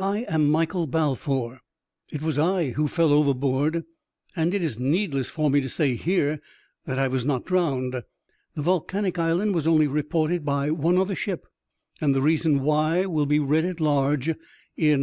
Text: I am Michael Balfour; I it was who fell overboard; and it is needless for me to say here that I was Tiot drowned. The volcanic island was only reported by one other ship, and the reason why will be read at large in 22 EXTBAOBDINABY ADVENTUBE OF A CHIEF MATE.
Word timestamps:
I 0.00 0.22
am 0.24 0.50
Michael 0.50 0.88
Balfour; 0.88 1.60
I 1.60 1.60
it 2.16 2.22
was 2.22 2.38
who 2.74 2.88
fell 2.88 3.12
overboard; 3.12 3.84
and 4.34 4.52
it 4.52 4.64
is 4.64 4.80
needless 4.80 5.30
for 5.30 5.48
me 5.48 5.60
to 5.60 5.68
say 5.68 5.94
here 5.94 6.40
that 6.86 6.98
I 6.98 7.06
was 7.06 7.24
Tiot 7.24 7.44
drowned. 7.44 8.02
The 8.56 8.62
volcanic 8.62 9.16
island 9.16 9.54
was 9.54 9.68
only 9.68 9.86
reported 9.86 10.44
by 10.44 10.72
one 10.72 10.98
other 10.98 11.14
ship, 11.14 11.46
and 12.00 12.16
the 12.16 12.20
reason 12.20 12.62
why 12.64 13.06
will 13.06 13.26
be 13.26 13.38
read 13.38 13.64
at 13.64 13.78
large 13.78 14.26
in 14.26 14.34
22 14.34 14.36
EXTBAOBDINABY 14.36 14.36
ADVENTUBE 14.36 14.72
OF 14.72 14.82
A 14.82 14.82
CHIEF 14.82 14.98
MATE. 14.98 15.02